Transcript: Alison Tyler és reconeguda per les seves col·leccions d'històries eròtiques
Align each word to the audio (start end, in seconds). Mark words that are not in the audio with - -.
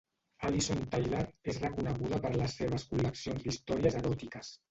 Alison 0.47 0.79
Tyler 0.93 1.19
és 1.53 1.59
reconeguda 1.65 2.21
per 2.25 2.33
les 2.37 2.57
seves 2.63 2.87
col·leccions 2.93 3.47
d'històries 3.47 4.01
eròtiques 4.03 4.51